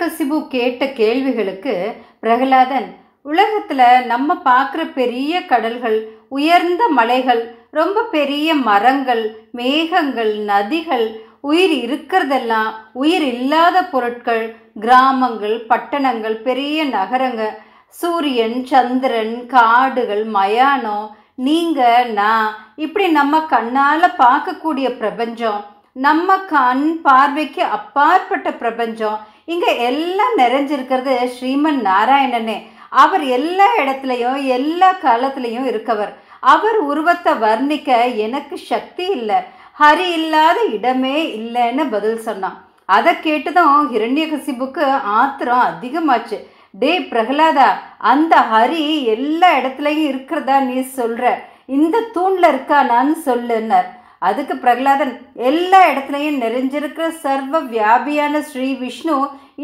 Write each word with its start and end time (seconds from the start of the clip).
ஹிரண்யகசிபு 0.00 0.36
கேட்ட 0.48 0.82
கேள்விகளுக்கு 0.92 1.72
பிரகலாதன் 2.20 2.86
உலகத்துல 3.26 3.80
நம்ம 4.06 4.34
பார்க்குற 4.44 4.82
பெரிய 4.92 5.40
கடல்கள் 5.44 5.96
உயர்ந்த 6.28 6.82
மலைகள் 6.90 7.40
ரொம்ப 7.70 8.04
பெரிய 8.12 8.54
மரங்கள் 8.60 9.22
மேகங்கள் 9.52 10.30
நதிகள் 10.44 11.06
உயிர் 11.42 11.74
இருக்கிறதெல்லாம் 11.78 12.70
உயிர் 12.94 13.26
இல்லாத 13.32 13.82
பொருட்கள் 13.86 14.44
கிராமங்கள் 14.78 15.56
பட்டணங்கள் 15.68 16.36
பெரிய 16.42 16.84
நகரங்க 16.90 17.48
சூரியன் 17.94 18.58
சந்திரன் 18.64 19.36
காடுகள் 19.48 20.24
மயானம் 20.32 21.08
நீங்க 21.40 21.80
நான் 22.14 22.48
இப்படி 22.78 23.08
நம்ம 23.12 23.40
கண்ணால 23.48 24.10
பார்க்கக்கூடிய 24.18 24.90
பிரபஞ்சம் 24.96 25.60
நம்ம 25.98 26.36
கண் 26.48 26.86
பார்வைக்கு 27.02 27.62
அப்பாற்பட்ட 27.72 28.48
பிரபஞ்சம் 28.60 29.18
இங்கே 29.52 29.72
எல்லாம் 29.88 30.34
நிறைஞ்சிருக்கிறது 30.38 31.12
ஸ்ரீமன் 31.34 31.78
நாராயணனே. 31.90 32.56
அவர் 33.02 33.24
எல்லா 33.36 33.66
இடத்துலையும் 33.82 34.40
எல்லா 34.56 34.88
காலத்துலேயும் 35.04 35.68
இருக்கவர். 35.70 36.12
அவர் 36.54 36.78
உருவத்தை 36.90 37.32
வர்ணிக்க 37.46 37.90
எனக்கு 38.26 38.56
சக்தி 38.72 39.06
இல்லை. 39.16 39.38
ஹரி 39.80 40.06
இல்லாத 40.18 40.58
இடமே 40.76 41.16
இல்லைன்னு 41.38 41.84
பதில் 41.90 42.20
சொன்னான். 42.28 42.56
அதை 42.96 43.12
கேட்டதும் 43.20 43.74
ஹிரண்யகசிபுக்கு 43.94 44.84
ஆத்திரம் 45.20 45.66
அதிகமாச்சு. 45.70 46.38
டே 46.82 46.92
பிரகலாதா 47.10 47.68
அந்த 48.12 48.34
ஹரி 48.52 48.84
எல்லா 49.16 49.50
இடத்துலையும் 49.58 50.08
இருக்கிறதா 50.12 50.56
நீ 50.70 50.78
சொல்ற? 50.98 51.32
இந்த 51.76 51.96
தூண்ல 52.16 52.44
இருக்கானான்னு 52.52 53.16
சொல்லுன்னார். 53.28 53.88
அதுக்கு 54.18 54.56
பிரகலாதன் 54.56 55.12
எல்லா 55.48 55.80
இடத்துலையும் 55.90 56.40
நிறைஞ்சிருக்கிற 56.44 57.08
சர்வ 57.24 57.60
வியாபியான 57.74 58.40
ஸ்ரீ 58.50 58.68
விஷ்ணு 58.74 59.16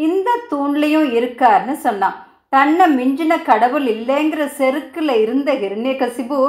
இந்த 0.05 0.29
தூண்லையும் 0.51 1.09
இருக்கார்னு 1.19 1.75
சொன்னான். 1.87 2.17
தன்னை 2.49 2.85
மிஞ்சின 2.97 3.41
கடவுள் 3.43 3.87
இல்லைங்கிற 3.95 4.43
செருக்கில் 4.59 5.13
இருந்த 5.21 5.53
ஹிரண்யகசிபு 5.53 6.39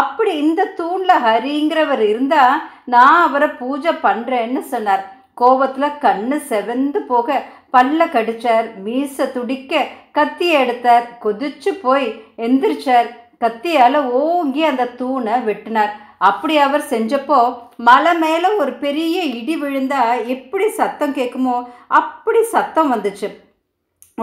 அப்படி 0.00 0.32
இந்த 0.38 0.64
தூணில் 0.80 1.22
ஹரிங்கிறவர் 1.24 2.02
இருந்தால் 2.08 2.60
நான் 2.84 3.22
அவரை 3.28 3.48
பூஜை 3.48 3.92
பண்ணுறேன்னு 4.02 4.60
சொன்னார். 4.74 5.02
கோபத்தில் 5.34 5.98
கண்ணு 6.04 6.36
செவந்து 6.50 7.00
போக 7.12 7.38
பல்ல 7.72 8.06
கடிச்சார். 8.14 8.66
மீச 8.84 9.26
துடிக்க 9.32 9.82
கத்தியை 10.18 10.60
எடுத்தார். 10.60 11.08
கொதிச்சு 11.24 11.72
போய் 11.82 12.06
எந்திரிச்சார். 12.46 13.08
கத்தியால் 13.44 13.98
ஓங்கி 14.20 14.62
அந்த 14.70 14.84
தூணை 15.00 15.32
வெட்டினார். 15.48 15.92
அப்படி 16.20 16.56
அவர் 16.58 16.90
செஞ்சப்போ 16.90 17.38
மலை 17.76 18.12
மேலே 18.24 18.48
ஒரு 18.62 18.72
பெரிய 18.72 19.22
இடி 19.22 19.54
விழுந்தா 19.62 20.00
எப்படி 20.34 20.66
சத்தம் 20.70 21.14
கேட்குமோ 21.14 21.54
அப்படி 22.00 22.42
சத்தம் 22.54 22.90
வந்துச்சு. 22.94 23.28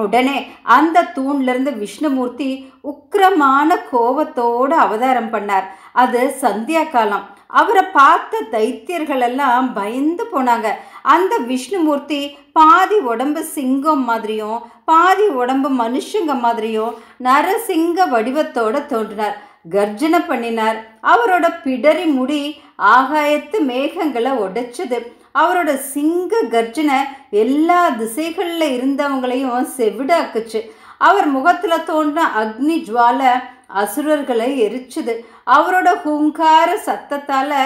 உடனே 0.04 0.38
அந்த 0.64 0.98
தூண்லேருந்து 1.16 1.72
விஷ்ணுமூர்த்தி 1.84 2.50
உக்கிரமான 2.92 3.70
கோபத்தோடு 3.92 4.76
அவதாரம் 4.76 5.31
பண்ணார். 5.34 5.67
அது 5.92 6.22
சந்தியா 6.42 6.84
காலம். 6.89 7.26
அவரை 7.48 7.84
பார்த்த 7.98 8.42
தைத்தியர்கள் 8.52 9.23
எல்லாம் 9.30 9.73
பயந்து 9.73 10.23
போனாங்க. 10.34 10.67
அந்த 11.02 11.34
விஷ்ணுமூர்த்தி 11.52 12.22
பாதி 12.54 12.98
உடம்பு 13.11 13.44
சிங்கம் 13.56 14.04
மாதிரியும் 14.04 14.59
பாதி 14.86 15.28
உடம்பு 15.42 15.70
மனுஷங்க 15.84 16.34
மாதிரியும் 16.45 16.95
நரசிங்க 17.23 18.09
வடிவத்தோடு 18.09 18.82
தோன்றினார். 18.86 19.38
கர்ஜனை 19.70 20.20
பண்ணினார். 20.20 20.78
அவரோட 21.04 21.46
பிடரி 21.64 22.06
முடி 22.06 22.62
ஆகாயத்து 22.78 23.60
மேகங்களை 23.68 24.32
உடைச்சது. 24.46 24.98
அவரோட 25.40 25.76
சிங்க 25.76 26.42
கர்ஜனை 26.52 26.96
எல்லா 27.30 27.89
திசைகளில் 27.89 28.82
இருந்தவங்களையும் 28.82 29.67
செவிடாக்குச்சு. 29.78 30.61
அவர் 30.98 31.26
முகத்தில் 31.26 31.83
தோன்ற 31.86 32.22
அக்னி 32.23 32.78
ஜுவால 32.88 33.32
அசுரர்களை 33.67 34.50
எரிச்சுது. 34.61 35.14
அவரோட 35.45 35.89
ஹூங்கார 36.05 36.70
சத்தத்தால் 36.86 37.60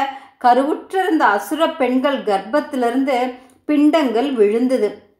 கருவுற்றிருந்த 0.44 1.20
அசுர 1.20 1.70
பெண்கள் 1.70 2.24
கர்ப்பத்திலிருந்து 2.24 3.34
பிண்டங்கள் 3.66 4.32
விழுந்தது. 4.32 5.11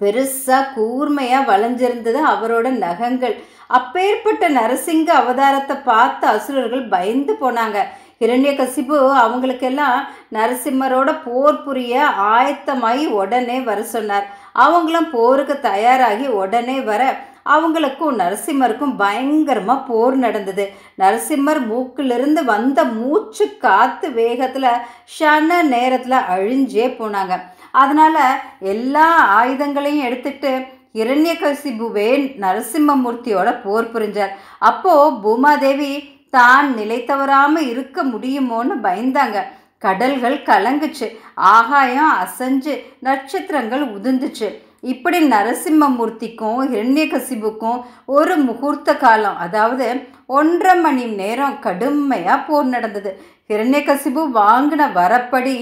பெருசாக 0.00 0.70
கூர்மையாக 0.76 1.48
வளைஞ்சிருந்தது 1.50 2.20
அவரோட 2.34 2.68
நகங்கள். 2.86 3.34
அப்பேற்பட்ட 3.78 4.44
நரசிங்க 4.58 5.10
அவதாரத்தை 5.22 5.76
பார்த்து 5.90 6.26
அசுரர்கள் 6.34 6.86
பயந்து 6.94 7.34
போனாங்க. 7.42 7.78
இரண்யகசிபு 8.24 8.96
அவங்களுக்கெல்லாம் 9.22 10.00
நரசிம்மரோட 10.36 11.10
போர் 11.26 11.62
புரிய 11.66 11.94
ஆயத்தமாகி 12.36 13.06
உடனே 13.20 13.58
வர 13.68 13.78
சொன்னார். 13.94 14.26
அவங்களும் 14.64 15.08
போருக்கு 15.14 15.54
தயாராகி 15.70 16.26
உடனே 16.42 16.78
வர 16.90 17.02
அவங்களுக்கும் 17.54 18.18
நரசிம்மருக்கும் 18.20 18.94
பயங்கரமாக 19.00 19.84
போர் 19.88 20.14
நடந்தது. 20.24 20.64
நரசிம்மர் 21.02 21.60
மூக்கிலிருந்து 21.70 22.42
வந்த 22.52 22.80
மூச்சு 22.98 23.46
காற்று 23.64 24.08
வேகத்தில் 24.20 24.70
ஷன 25.16 25.58
நேரத்தில் 25.74 26.24
அழிஞ்சே 26.34 26.86
போனாங்க. 27.00 27.36
அதனால் 27.82 28.22
எல்லா 28.74 29.08
ஆயுதங்களையும் 29.40 30.06
எடுத்துட்டு 30.08 30.52
இரண்யகசிபுவே 31.00 32.08
நரசிம்மமூர்த்தியோட 32.42 33.48
போர் 33.64 33.92
புரிஞ்சார். 33.94 34.34
அப்போது 34.70 35.14
பூமாதேவி 35.24 35.92
தான் 36.36 36.68
நிலை 36.78 36.98
இருக்க 37.72 37.98
முடியுமோன்னு 38.12 38.76
பயந்தாங்க. 38.86 39.38
கடல்கள் 39.84 40.36
கலங்குச்சு. 40.50 41.06
ஆகாயம் 41.54 42.12
அசைஞ்சு 42.24 42.74
நட்சத்திரங்கள் 43.06 43.82
உதிர்ந்துச்சு. 43.96 44.48
இப்படி 44.92 45.18
நரசிம்மமூர்த்திக்கும் 45.32 46.60
ஹிரண்யகசிபுக்கும் 46.72 47.78
ஒரு 48.16 48.34
முகூர்த்த 48.48 48.90
காலம் 49.04 49.38
அதாவது 49.44 49.86
ஒன்றரை 50.38 50.74
மணி 50.80 51.04
நேரம் 51.20 51.56
கடுமையாக 51.66 52.44
போர் 52.48 52.68
நடந்தது. 52.74 53.10
ஹிரண்யகசிபு 53.50 54.22
வாங்கின 54.38 54.82
வரப்படி 54.92 55.56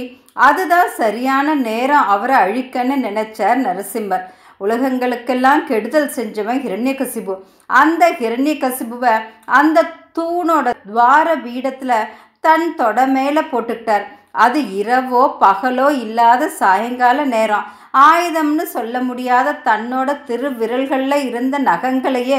அதுதான் 0.47 0.91
சரியான 1.01 1.55
நேரம் 1.55 2.11
அவரை 2.15 2.37
அழிக்கன்னு 2.45 2.97
நினைச்சார் 3.07 3.59
நரசிம்மர். 3.67 4.23
உலகங்களுக்கெல்லாம் 4.65 5.63
கெடுதல் 5.65 6.15
செஞ்சவன் 6.17 6.61
ஹிரண்யகசிபு. 6.67 7.35
அந்த 7.67 8.03
ஹிரண்யகசிபுவை 8.21 9.15
அந்த 9.45 9.89
தூணோட 10.19 10.69
துவார 10.87 11.29
பீடத்தில் 11.45 12.09
தன் 12.41 12.75
தொட 12.75 13.07
மேலே 13.17 13.43
போட்டுக்கிட்டார். 13.53 14.07
அது 14.45 14.61
இரவோ 14.81 15.23
பகலோ 15.41 15.89
இல்லாத 16.05 16.49
சாயங்கால 16.61 17.25
நேரம். 17.37 17.67
ஆயுதம்னு 18.09 18.65
சொல்ல 18.77 19.01
முடியாத 19.09 19.59
தன்னோட 19.65 20.11
திருவிரல்களில் 20.29 21.25
இருந்த 21.29 21.57
நகங்களையே 21.71 22.39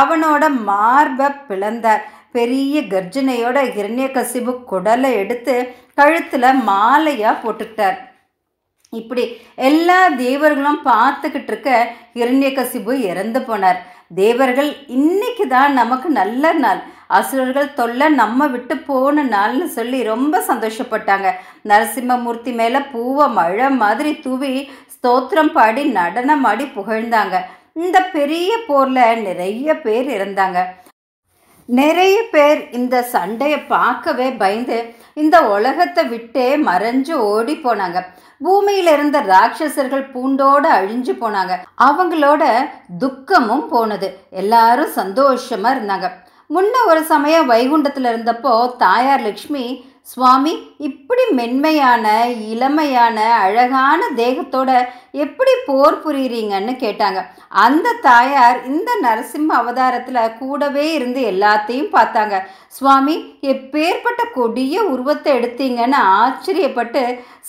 அவனோட 0.00 0.42
மார்பை 0.68 1.28
பிளந்தார். 1.48 2.02
பெரிய 2.36 2.80
கர்ஜனையோட 2.92 3.58
ஹிரண்யகசிபு 3.76 4.52
குடலை 4.70 5.10
எடுத்து 5.22 5.54
கழுத்தில் 6.00 6.48
மாலையாக 6.70 7.40
போட்டுக்கிட்டார். 7.42 7.98
இப்படி 9.00 9.24
எல்லா 9.68 9.98
தேவர்களும் 10.24 10.80
பார்த்துக்கிட்டு 10.88 11.50
இருக்க 11.52 11.70
ஹிரண்யகசிபு 12.18 12.94
இறந்து 13.10 13.40
போனார். 13.48 13.78
தேவர்கள் 14.22 14.70
இன்னைக்கு 14.98 15.44
தான் 15.52 15.72
நமக்கு 15.80 16.08
நல்ல 16.20 16.52
நாள். 16.64 16.80
அசுரர்கள் 17.18 17.74
தொல்லை 17.78 18.06
நம்ம 18.20 18.46
விட்டு 18.52 18.74
போன 18.88 19.24
நாள்னு 19.32 19.66
சொல்லி 19.78 19.98
ரொம்ப 20.12 20.42
சந்தோஷப்பட்டாங்க. 20.50 21.28
நரசிம்மமூர்த்தி 21.70 22.52
மேலே 22.60 22.80
பூவை 22.92 23.26
மழை 23.38 23.68
மாதிரி 23.82 24.12
தூவி 24.26 24.52
ஸ்தோத்திரம் 24.94 25.52
பாடி 25.56 25.82
நடனம் 25.98 26.44
ஆடி 26.50 26.66
புகழ்ந்தாங்க. 26.76 27.36
இந்த 27.84 27.98
பெரிய 28.16 28.52
போரில் 28.68 29.24
நிறைய 29.28 29.74
பேர் 29.84 30.08
இறந்தாங்க. 30.16 30.60
நிறைய 31.66 32.22
பேர் 32.30 32.70
இந்த 32.70 33.02
சண்டையை 33.02 33.58
பார்க்கவே 33.58 34.30
பயந்து 34.30 34.94
இந்த 35.14 35.48
உலகத்தை 35.48 36.04
விட்டே 36.04 36.56
மறைஞ்சு 36.56 37.12
ஓடி 37.12 37.60
போனாங்க. 37.64 38.04
பூமியில 38.44 38.92
இருந்த 38.92 39.20
ராட்சசர்கள் 39.20 40.04
பூண்டோட 40.14 40.64
அழிஞ்சு 40.78 41.14
போனாங்க. 41.20 41.56
அவங்களோட 41.84 42.44
துக்கமும் 42.98 43.68
போனது. 43.68 44.18
எல்லாரும் 44.30 44.92
சந்தோஷமா 44.96 45.70
இருந்தாங்க. 45.76 46.08
முன்ன 46.50 46.74
ஒரு 46.86 47.02
சமயம் 47.04 47.50
வைகுண்டத்தில் 47.50 48.08
இருந்தப்போ 48.12 48.76
தாயார் 48.76 49.20
லக்ஷ்மி 49.20 49.84
சுவாமி 50.10 50.52
இப்படி 50.86 51.24
மென்மையான 51.38 52.06
இளமையான 52.52 53.18
அழகான 53.44 54.00
தேகத்தோட 54.16 54.70
எப்படி 55.24 55.52
போர் 55.66 55.96
புரியுறீங்கன்னு 56.04 56.72
கேட்டாங்க. 56.84 57.20
அந்த 57.64 57.92
தாயார் 58.06 58.58
இந்த 58.70 58.90
நரசிம்ம 59.04 59.56
அவதாரத்தில் 59.60 60.34
கூடவே 60.38 60.86
இருந்து 60.92 61.20
எல்லாத்தையும் 61.32 61.92
பார்த்தாங்க. 61.96 62.38
சுவாமி 62.78 63.14
எப்பேற்பட்ட 63.52 64.22
கொடிய 64.38 64.82
உருவத்தை 64.94 65.30
எடுத்தீங்கன்னு 65.38 66.00
ஆச்சரியப்பட்டு 66.20 67.02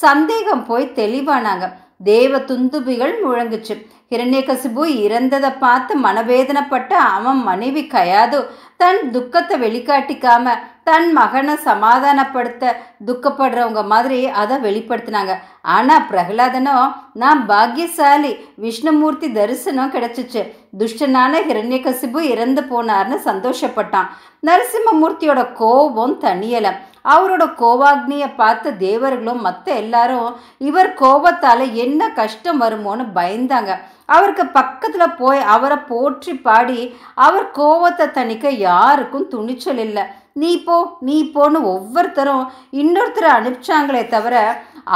சந்தேகம் 0.06 0.66
போய் 0.66 0.94
தெளிவானாங்க. 1.00 1.68
தேவ 2.12 2.38
துந்துபிகள் 2.50 3.14
முழங்குச்சு. 3.26 3.76
ஹிரண்யகசிபு 4.12 4.84
இறந்ததை 5.06 5.52
பார்த்து 5.60 5.94
மனவேதனைப்பட்ட 6.06 6.92
அவன் 7.18 7.40
மனைவி 7.50 7.84
கயாது 7.94 8.40
தன் 8.82 9.02
துக்கத்தை 9.12 9.56
வெளிக்காட்டிக்காம 9.64 10.56
தன் 10.88 11.10
மகனை 11.18 11.56
சமாதானப்படுத்த 11.68 12.72
துக்கப்படுறவங்க 13.08 13.82
மாதிரி 13.92 14.20
அதை 14.42 14.56
வெளிப்படுத்தினாங்க. 14.66 15.34
ஆனால் 15.76 16.08
பிரகலாதனோ 16.10 16.78
நான் 17.22 17.42
பாக்கியசாலி 17.52 18.32
விஷ்ணுமூர்த்தி 18.64 19.28
தரிசனம் 19.38 19.94
கிடைச்சிச்சு. 19.96 20.42
துஷ்டனான 20.80 21.42
ஹிரண்யகசிபு 21.50 22.22
இறந்து 22.34 22.64
போனார்னு 22.72 23.20
சந்தோஷப்பட்டான். 23.30 24.10
நரசிம்மமூர்த்தியோட 24.48 25.44
கோபம் 25.62 26.18
தனியலை 26.26 26.74
அவரோட 27.14 27.44
கோவாக்னியை 27.62 28.28
பார்த்து 28.42 28.70
தேவர்களும் 28.84 29.42
மற்ற 29.46 29.66
எல்லாரும் 29.82 30.30
இவர் 30.70 30.92
கோபத்தால் 31.02 31.64
என்ன 31.84 32.02
கஷ்டம் 32.20 32.62
வருமோன்னு 32.64 33.06
பயந்தாங்க. 33.18 33.72
அவருக்கு 34.14 34.46
பக்கத்தில் 34.58 35.16
போய் 35.20 35.42
அவரை 35.56 35.78
போற்றி 35.90 36.34
பாடி 36.48 36.80
அவர் 37.26 37.48
கோபத்தை 37.60 38.08
தணிக்க 38.18 38.48
யாருக்கும் 38.68 39.30
துணிச்சல் 39.34 39.82
இல்லை. 39.86 40.04
நீ 40.42 40.52
போ 40.68 40.76
நீ 41.08 41.18
போன்னு 41.34 41.60
ஒவ்வொருத்தரும் 41.74 42.46
இன்னொருத்தரை 42.82 43.30
அனுப்பிச்சாங்களே 43.40 44.04
தவிர 44.14 44.36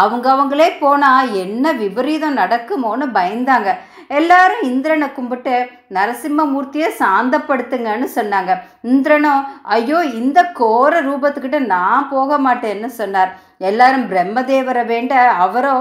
அவங்க 0.01 0.25
அவங்களே 0.33 0.69
போனால் 0.79 1.29
என்ன 1.43 1.71
விபரீதம் 1.81 2.39
நடக்குமோன்னு 2.41 3.05
பயந்தாங்க. 3.17 3.69
எல்லாரும் 4.17 4.63
இந்திரனை 4.69 5.07
கும்பிட்டு 5.15 5.55
நரசிம்மமூர்த்தியை 5.95 6.89
சாந்தப்படுத்துங்கன்னு 7.01 8.07
சொன்னாங்க. 8.15 8.51
இந்திரனும் 8.91 9.41
ஐயோ 9.75 9.99
இந்த 10.21 10.39
கோர 10.59 11.01
ரூபத்துக்கிட்ட 11.07 11.59
நான் 11.75 12.09
போக 12.13 12.39
மாட்டேன்னு 12.45 12.89
சொன்னார். 13.01 13.31
எல்லாரும் 13.69 14.07
பிரம்மதேவரை 14.11 14.83
வேண்ட 14.93 15.13
அவரோ 15.45 15.75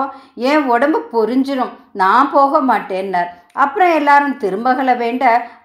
என் 0.50 0.69
உடம்பு 0.75 1.00
பொறிஞ்சிடும் 1.14 1.75
நான் 2.02 2.32
போக 2.37 2.61
மாட்டேன்னார். 2.70 3.31
அப்புறம் 3.62 3.93
எல்லாரும் 3.99 4.37
திரும்பகளை 4.44 4.94
வேண்ட 5.03 5.25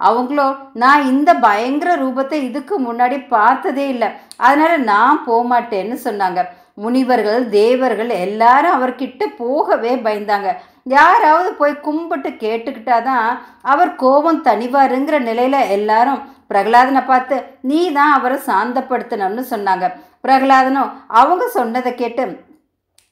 அவங்களோ 0.10 0.48
நான் 0.84 1.08
இந்த 1.12 1.32
பயங்கர 1.46 1.92
ரூபத்தை 2.04 2.40
இதுக்கு 2.50 2.76
முன்னாடி 2.88 3.18
பார்த்ததே 3.36 3.86
இல்லை. 3.94 4.10
அதனால 4.46 4.74
நான் 4.92 5.24
போக 5.28 5.42
மாட்டேன்னு 5.54 5.98
சொன்னாங்க. 6.08 6.42
முனிவர்கள் 6.84 7.42
தேவர்கள் 7.60 8.12
எல்லாரும் 8.26 8.76
அவர்கிட்ட 8.78 9.24
போகவே 9.40 9.94
பயந்தாங்க. 10.06 10.50
யாராவது 10.98 11.50
போய் 11.60 11.74
கும்பிட்டு 11.88 12.30
கேட்டுக்கிட்டா 12.44 12.98
தான் 13.10 13.28
அவர் 13.72 13.92
கோபம் 14.04 14.40
தனிவாருங்கிற 14.48 15.18
நிலையில் 15.30 15.68
எல்லாரும் 15.78 16.22
பிரகலாதனை 16.52 17.02
பார்த்து 17.10 17.36
நீ 17.70 17.82
தான் 17.98 18.14
அவரை 18.20 18.38
சாந்தப்படுத்தணும்னு 18.48 19.44
சொன்னாங்க. 19.52 19.86
பிரகலாதனும் 20.26 20.90
அவங்க 21.20 21.44
சொன்னதை 21.60 21.92
கேட்டு 22.02 22.24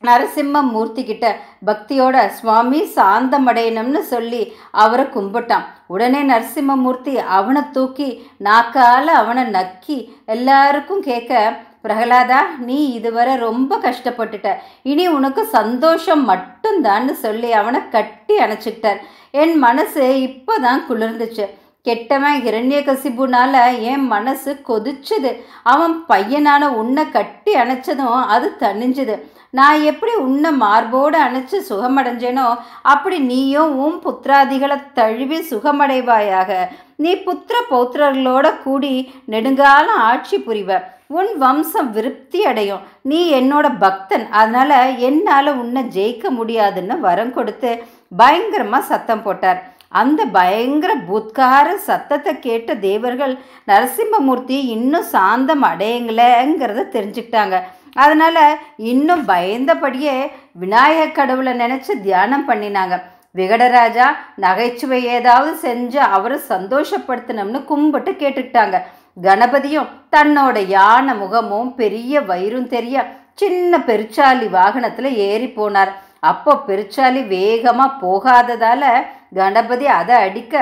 நரசிம்ம 0.07 0.59
மூர்த்திக்கிட்ட 0.73 1.27
பக்தியோட 1.67 2.17
சுவாமி 2.35 2.81
சாந்தமடையணும்னு 2.95 4.01
சொல்லி 4.11 4.39
அவரை 4.83 5.05
கும்பிட்டான். 5.05 5.65
உடனே 5.93 6.21
நரசிம்மமூர்த்தி 6.29 7.13
அவனை 7.37 7.61
தூக்கி 7.71 8.07
நாக்கால 8.47 9.05
அவனை 9.21 9.43
நக்கி 9.55 9.97
எல்லாருக்கும் 10.35 11.01
கேட்க 11.01 11.41
பிரகலாதா 11.83 12.39
நீ 12.67 12.77
இதுவரை 12.97 13.33
ரொம்ப 13.35 13.79
கஷ்டப்பட்டுட்ட. 13.85 14.49
இனி 14.91 15.07
உனக்கு 15.07 15.43
சந்தோஷம் 15.57 16.23
மட்டும்தான்னு 16.29 17.15
சொல்லி 17.25 17.51
அவனை 17.61 17.81
கட்டி 17.95 18.37
அணைச்சிக்கிட்டார். 18.37 19.01
என் 19.31 19.57
மனசு 19.65 20.03
இப்போதான் 20.27 20.85
குளிர்ந்துச்சு. 20.89 21.47
கெட்டவன் 21.81 22.39
இரண்யகசிபுனால 22.47 23.55
என் 23.91 24.07
மனசு 24.13 24.53
கொதிச்சுது. 24.69 25.33
அவன் 25.73 25.97
பையனான 26.09 26.63
உன்னை 26.81 27.05
கட்டி 27.17 27.53
அணைச்சதும் 27.63 28.23
அது 28.37 28.47
தணிஞ்சுது. 28.63 29.17
நான் 29.57 29.77
எப்படி 29.91 30.13
உன்னை 30.25 30.51
மார்போடு 30.63 31.17
அணைச்சு 31.25 31.57
சுகமடைஞ்சேனோ 31.69 32.47
அப்படி 32.91 33.17
நீயும் 33.31 33.71
உன் 33.85 33.97
புத்திராதிகளை 34.03 34.77
தழுவி 34.99 35.39
சுகமடைவாயாக. 35.51 36.51
நீ 37.03 37.11
புத்திர 37.27 37.55
பௌத்திரர்களோட 37.71 38.47
கூடி 38.65 38.93
நெடுங்காலம் 39.33 40.01
ஆட்சி 40.09 40.37
புரிவ. 40.47 40.79
உன் 41.17 41.31
வம்சம் 41.43 41.89
விருப்தி 41.95 42.39
அடையும். 42.49 42.83
நீ 43.11 43.19
என்னோட 43.39 43.67
பக்தன். 43.83 44.25
அதனால் 44.41 44.75
என்னால் 45.09 45.51
உன்னை 45.61 45.83
ஜெயிக்க 45.97 46.31
முடியாதுன்னு 46.39 46.97
வரம் 47.07 47.33
கொடுத்து 47.37 47.71
பயங்கரமாக 48.21 48.89
சத்தம் 48.91 49.25
போட்டார். 49.25 49.59
அந்த 50.01 50.21
பயங்கர 50.37 50.91
பூத்கார 51.07 51.67
சத்தத்தை 51.87 52.33
கேட்ட 52.39 52.75
தேவர்கள் 52.87 53.33
நரசிம்மமூர்த்தி 53.69 54.57
இன்னும் 54.75 55.07
சாந்தம் 55.15 55.63
அடையுங்களேங்கிறத 55.71 56.87
தெரிஞ்சுக்கிட்டாங்க. 56.95 57.57
அதனால் 58.03 58.43
இன்னும் 58.91 59.23
பயந்தபடியே 59.27 60.15
விநாயகர் 60.63 61.17
கடவுளை 61.19 61.53
நினச்சி 61.53 61.93
தியானம் 62.01 62.47
பண்ணினாங்க. 62.49 62.97
விகடராஜா 63.35 64.07
நகைச்சுவை 64.43 64.99
ஏதாவது 65.15 65.51
செஞ்சு 65.65 65.99
அவரை 66.15 66.37
சந்தோஷப்படுத்தணும்னு 66.53 67.59
கும்பிட்டு 67.71 68.11
கேட்டுக்கிட்டாங்க. 68.11 68.77
கணபதியும் 69.17 69.91
தன்னோட 70.15 70.57
யானை 70.67 71.13
முகமும் 71.13 71.69
பெரிய 71.75 72.21
வயிறும் 72.21 72.67
தெரிய 72.67 73.05
சின்ன 73.41 73.77
பெருச்சாலி 73.87 74.47
வாகனத்தில் 74.49 75.11
ஏறி 75.29 75.47
போனார். 75.57 75.91
அப்போ 76.31 76.53
பெருச்சாலி 76.67 77.21
வேகமாக 77.27 77.97
போகாததால் 78.01 78.89
கணபதி 79.37 79.87
அதை 79.99 80.15
அடிக்க 80.25 80.53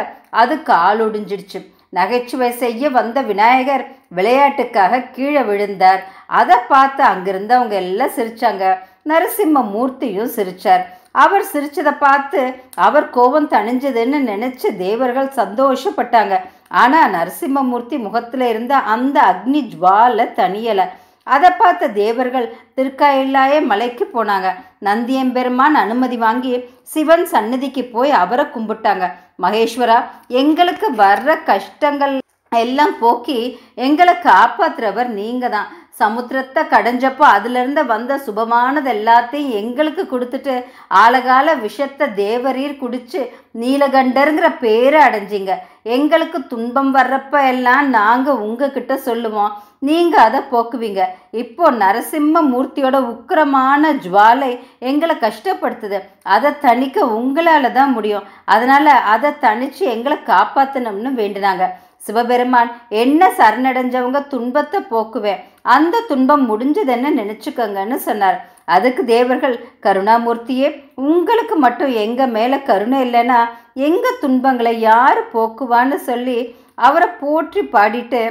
அது 0.41 0.56
கால் 0.63 1.01
ஒடிஞ்சிடுச்சு. 1.06 1.59
நகைச்சுவை 1.89 2.50
செய்ய 2.51 2.89
வந்த 2.89 3.21
விநாயகர் 3.21 3.85
விளையாட்டுக்காக 4.12 5.01
கீழே 5.15 5.42
விழுந்தார். 5.50 6.01
அதை 6.39 6.57
பார்த்து 6.74 7.04
அங்கிருந்தவங்க 7.13 7.75
எல்லாம் 7.86 8.15
சிரித்தாங்க 8.18 8.65
நரசிம்ம 9.12 9.63
மூர்த்தியும் 9.74 10.36
சிரித்தார் 10.38 10.86
அவர் 11.24 11.45
சிரிச்சதை 11.51 11.92
பார்த்து 12.06 12.42
அவர் 12.88 13.06
கோபம் 13.15 13.50
தணிஞ்சதுன்னு 13.54 14.19
நினச்ச 14.31 14.71
தேவர்கள் 14.86 15.30
சந்தோஷப்பட்டாங்க. 15.39 16.36
ஆனால் 16.81 17.12
நரசிம்மமூர்த்தி 17.15 17.98
முகத்தில் 18.06 18.45
இருந்த 18.51 18.74
அந்த 18.94 19.18
அக்னி 19.31 19.62
ஜுவால 19.74 20.25
தனியலை 20.39 20.86
அதை 21.36 21.50
பார்த்த 21.62 21.89
தேவர்கள் 22.01 22.45
திருக்காயில்லாய 22.77 23.53
மலைக்கு 23.71 24.06
போனாங்க. 24.13 24.48
நந்தியம்பெருமான் 24.88 25.75
அனுமதி 25.83 26.18
வாங்கி 26.25 26.53
சிவன் 26.94 27.25
சன்னதிக்கு 27.33 27.83
போய் 27.95 28.12
அவரை 28.21 28.45
கும்பிட்டாங்க. 28.56 29.06
மகேஸ்வரா 29.44 29.98
எங்களுக்கு 30.42 30.89
வர்ற 31.03 31.36
கஷ்டங்கள் 31.51 32.15
எல்லாம் 32.52 32.94
போக்கி 33.02 33.40
எங்களை 33.88 34.14
காப்பாற்றுறவர் 34.30 35.10
நீங்கள் 35.20 35.54
தான் 35.56 35.70
சமுத்திரத்தை 36.02 36.62
கடைஞ்சப்போ 36.72 37.24
அதுலேருந்து 37.36 37.82
வந்த 37.92 38.14
சுபமானது 38.26 38.90
எல்லாத்தையும் 38.96 39.56
எங்களுக்கு 39.62 40.04
கொடுத்துட்டு 40.12 40.56
ஆழகால 41.04 41.56
விஷத்தை 41.64 42.08
தேவரீர் 42.20 42.76
குடித்து 42.82 43.22
நீலகண்டருங்கிற 43.62 44.50
பேரை 44.66 45.00
அடைஞ்சிங்க. 45.08 45.54
எங்களுக்கு 45.96 46.40
துன்பம் 46.52 46.92
வர்றப்ப 46.98 47.42
எல்லாம் 47.54 47.90
நாங்கள் 47.98 48.42
உங்ககிட்ட 48.46 48.96
சொல்லுவோம். 49.08 49.56
நீங்கள் 49.88 50.26
அதை 50.28 50.42
போக்குவீங்க. 50.52 51.02
இப்போ 51.42 51.66
நரசிம்ம 51.82 52.46
மூர்த்தியோட 52.51 53.00
உக்கிரமான 53.13 53.92
ஜுவாலை 54.06 54.51
எங்களை 54.92 55.18
கஷ்டப்படுத்துது. 55.25 56.00
அதை 56.36 56.51
தணிக்க 56.68 56.98
உங்களால் 57.18 57.75
தான் 57.80 57.96
முடியும். 57.98 58.30
அதனால் 58.56 58.94
அதை 59.16 59.34
தணித்து 59.48 59.84
எங்களை 59.96 60.20
காப்பாற்றணும்னு 60.32 61.13
வேண்டினாங்க. 61.22 61.66
சிவபெருமான் 62.08 62.70
என்ன 63.04 63.30
சரணடைஞ்சவங்க 63.40 64.20
துன்பத்தை 64.34 64.80
போக்குவேன் 64.92 65.42
அந்த 65.76 66.04
துன்பம் 66.12 66.44
முடிஞ்சதுன்னு 66.50 67.10
நினச்சிக்கோங்கன்னு 67.22 67.98
சொன்னார். 68.10 68.38
அதுக்கு 68.76 69.02
தேவர்கள் 69.14 69.56
கருணாமூர்த்தியே 69.86 70.70
உங்களுக்கு 71.10 71.56
மட்டும் 71.66 71.92
எங்கள் 72.06 72.34
மேலே 72.38 72.58
கருணை 72.70 73.00
இல்லைன்னா 73.08 73.40
எங்கள் 73.88 74.22
துன்பங்களை 74.24 74.74
யார் 74.90 75.22
போக்குவான்னு 75.36 75.98
சொல்லி 76.10 76.40
அவரை 76.88 77.08
போற்றி 77.22 77.62
பாடிட்டு 77.76 78.22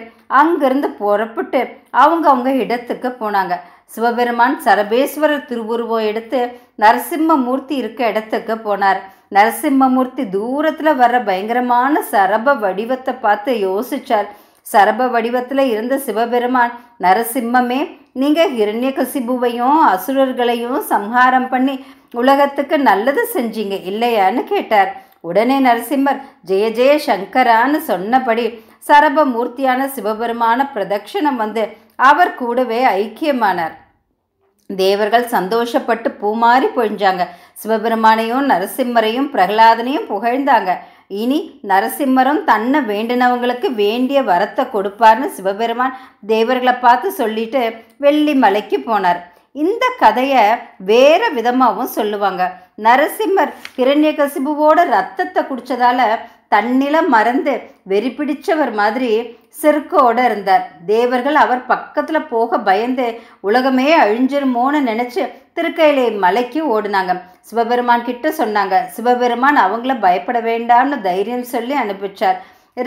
அங்கேருந்து 0.41 0.89
புறப்பட்டு 1.01 1.61
அவங்க 2.03 2.25
அவங்க 2.33 2.51
இடத்துக்கு 2.65 3.09
போனாங்க. 3.23 3.55
சிவபெருமான் 3.95 4.57
சரபேஸ்வரர் 4.65 5.47
திருவுருவம் 5.51 6.07
எடுத்து 6.11 6.41
நரசிம்மமூர்த்தி 6.83 7.75
இருக்க 7.83 8.01
இடத்துக்கு 8.13 8.55
போனார். 8.67 9.01
நரசிம்மமூர்த்தி 9.37 10.25
தூரத்தில் 10.35 10.99
வர்ற 11.03 11.19
பயங்கரமான 11.29 12.03
சரப 12.13 12.55
வடிவத்தை 12.65 13.15
பார்த்து 13.25 13.53
யோசிச்சார். 13.69 14.29
சரப 14.67 15.07
வடிவத்தில் 15.15 15.65
இருந்த 15.73 15.95
சிவபெருமான் 16.07 16.73
நரசிம்மமே 17.05 17.81
நீங்கள் 18.23 18.53
ஹிரண்யகசிபுவையும் 18.59 19.81
அசுரர்களையும் 19.95 20.79
சம்ஹாரம் 20.93 21.49
பண்ணி 21.53 21.75
உலகத்துக்கு 22.21 22.77
நல்லது 22.91 23.23
செஞ்சீங்க 23.35 23.75
இல்லையான்னு 23.91 24.43
கேட்டார். 24.53 24.91
உடனே 25.29 25.57
நரசிம்மர் 25.67 26.21
ஜெய 26.49 26.65
ஜெய 26.79 26.93
சங்கரான்னு 27.09 27.79
சொன்னபடி 27.91 28.45
சரப 28.89 29.25
மூர்த்தியான 29.35 29.87
சிவபெருமான 29.95 30.59
பிரதட்சணம் 30.75 31.39
வந்து 31.43 31.63
அவர் 31.97 32.33
கூடவே 32.35 32.81
ஐக்கியமானார். 33.03 33.75
தேவர்கள் 34.71 35.25
சந்தோஷப்பட்டு 35.35 36.09
பூமாறி 36.21 36.69
பொழிஞ்சாங்க. 36.77 37.25
சிவபெருமானையும் 37.63 38.49
நரசிம்மரையும் 38.53 39.29
பிரகலாதனையும் 39.35 40.09
புகழ்ந்தாங்க. 40.13 40.73
இனி 41.23 41.39
நரசிம்மரும் 41.71 42.41
தன்னை 42.45 42.81
வேண்டினவங்களுக்கு 42.91 43.69
வேண்டிய 43.83 44.23
வரத்தை 44.31 44.65
கொடுப்பார்னு 44.73 45.29
சிவபெருமான் 45.37 45.97
தேவர்களை 46.27 46.75
பார்த்து 46.85 47.11
சொல்லிட்டு 47.21 47.63
வெள்ளி 48.05 48.35
மலைக்கு 48.35 48.79
போனார். 48.89 49.21
இந்த 49.65 49.85
கதையை 49.99 50.45
வேறு 50.91 51.29
விதமாகவும் 51.35 51.95
சொல்லுவாங்க. 51.99 52.43
நரசிம்மர் 52.87 53.53
கிரண்யகசிபுவோட 53.77 54.79
ரத்தத்தை 54.97 55.43
குடித்ததால் 55.45 56.03
தன்னிலம் 56.55 57.09
மறந்து 57.15 57.53
வெறி 57.91 58.11
பிடிச்சவர் 58.19 58.73
மாதிரி 58.81 59.11
செருக்கோட 59.63 60.19
இருந்தார். 60.25 60.65
தேவர்கள் 60.87 61.39
அவர் 61.45 61.63
பக்கத்தில் 61.67 62.29
போக 62.33 62.59
பயந்து 62.69 63.07
உலகமே 63.49 63.89
அழிஞ்சிருமோன்னு 64.03 64.81
நினச்சி 64.91 65.23
திருக்கையிலே 65.57 66.07
மலைக்கு 66.25 66.61
ஓடினாங்க. 66.75 67.15
சிவபெருமான் 67.49 68.07
கிட்ட 68.09 68.29
சொன்னாங்க 68.41 68.77
சிவபெருமான் 68.97 69.59
அவங்கள 69.67 69.95
பயப்பட 70.01 70.41
வேண்டாம்னு 70.41 70.99
தைரியம் 71.09 71.51
சொல்லி 71.55 71.75
அனுப்பிச்சார். 71.83 72.39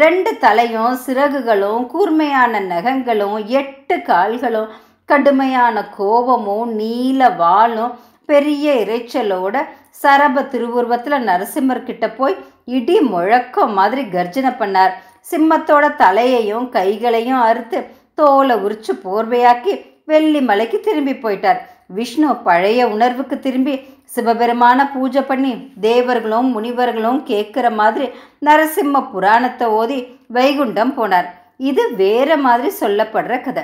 ரெண்டு 0.01 0.31
தலையும் 0.37 0.95
சிறகுகளும் 1.05 1.85
கூர்மையான 1.93 2.59
நகங்களும் 2.73 3.37
எட்டு 3.59 3.95
கால்களும் 4.09 4.69
கடுமையான 5.09 5.75
கோபமும் 5.97 6.71
நீல 6.81 7.29
வாளும் 7.41 7.93
பெரிய 8.29 8.73
இறைச்சலோட 8.83 9.55
சரப 10.01 10.43
திருவுருவத்தில் 10.51 11.25
நரசிம்மர் 11.29 11.87
கிட்ட 11.87 12.05
போய் 12.09 12.35
இடி 12.77 12.97
முழக்கம் 13.11 13.73
மாதிரி 13.79 14.03
கர்ஜனை 14.15 14.51
பண்ணார். 14.61 14.93
சிம்மத்தோட 15.29 15.85
தலையையும் 16.01 16.67
கைகளையும் 16.75 17.41
அறுத்து 17.49 17.79
தோலை 18.19 18.55
உரிச்சு 18.65 18.93
போர்வையாக்கி 19.03 19.73
வெள்ளி 20.09 20.41
மலைக்கு 20.49 20.77
திரும்பி 20.87 21.13
போயிட்டார். 21.23 21.59
விஷ்ணு 21.97 22.29
பழைய 22.47 22.81
உணர்வுக்கு 22.93 23.35
திரும்பி 23.45 23.73
சிவபெருமான 24.15 24.79
பூஜை 24.93 25.21
பண்ணி 25.29 25.51
தேவர்களும் 25.87 26.47
முனிவர்களும் 26.55 27.19
கேட்குற 27.29 27.67
மாதிரி 27.79 28.07
நரசிம்ம 28.47 29.01
புராணத்தை 29.13 29.67
ஓதி 29.79 29.99
வைகுண்டம் 30.35 30.93
போனார். 30.97 31.27
இது 31.69 31.83
வேற 32.01 32.37
மாதிரி 32.45 32.69
சொல்லப்படுற 32.81 33.35
கதை. 33.45 33.63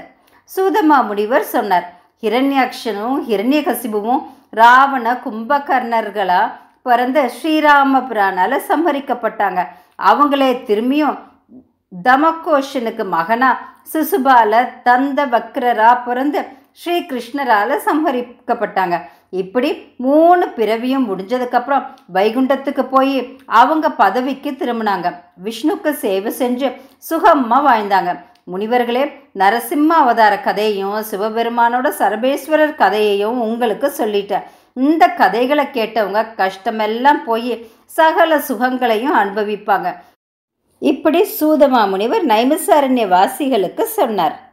சூதமா 0.50 0.98
முனிவர் 1.10 1.46
சொன்னார் 1.56 1.88
ஹிரண்யாக்ஷனும் 2.24 3.18
ஹிரண்யகசிபுவும் 3.30 4.22
ராவண 4.60 5.06
கும்பகர்ணர்களாக 5.24 6.54
பிறந்த 6.88 7.20
ஸ்ரீராம 7.36 8.02
பிரானால 8.10 8.60
சம்ஹரிக்கப்பட்டாங்க. 8.70 9.62
அவங்களே 10.10 10.50
திரும்பியும் 10.68 11.18
தமகோஷனுக்கு 12.08 13.04
மகனா 13.16 13.50
சிசுபால 13.92 14.54
தந்த 14.88 15.20
வக்ரரா 15.34 15.92
பிறந்து 16.08 16.40
ஸ்ரீகிருஷ்ணரால 16.80 17.78
சம்ஹரிக்கப்பட்டாங்க. 17.88 18.96
இப்படி 19.42 19.70
மூணு 20.06 20.46
பிறவியும் 20.58 21.06
முடிஞ்சதுக்கப்புறம் 21.10 21.86
வைகுண்டத்துக்கு 22.16 22.84
போய் 22.94 23.16
அவங்க 23.62 23.86
பதவிக்கு 24.04 24.52
திரும்பினாங்க. 24.62 25.08
விஷ்ணுக்கு 25.46 25.92
சேவை 26.04 26.32
செஞ்சு 26.42 26.70
சுகமாக 27.10 27.66
வாழ்ந்தாங்க. 27.70 28.12
முனிவர்களே 28.54 29.04
நரசிம்ம 29.42 29.92
அவதார 30.02 30.34
கதையையும் 30.48 31.00
சிவபெருமானோட 31.12 31.88
சரபேஸ்வரர் 32.00 32.80
கதையையும் 32.84 33.40
உங்களுக்கு 33.48 33.88
சொல்லிட்டேன். 34.02 34.46
இந்த 34.76 35.08
கதைகளை 35.08 35.66
கேட்டவங்க 35.66 36.26
கஷ்டமெல்லாம் 36.38 37.24
போய் 37.26 37.68
சகல 37.86 38.38
சுகங்களையும் 38.38 39.16
அனுபவிப்பாங்க. 39.16 39.96
இப்படி 40.80 41.26
சூதமா 41.40 41.90
முனிவர் 41.90 42.26
நைமிசாரண்ய 42.26 43.08
வாசிகளுக்கு 43.08 43.84
சொன்னார். 43.84 44.45